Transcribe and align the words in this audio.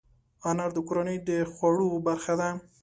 انار 0.49 0.69
د 0.75 0.79
کورنۍ 0.87 1.17
د 1.27 1.31
خوړو 1.53 1.87
برخه 2.07 2.33
ده. 2.41 2.49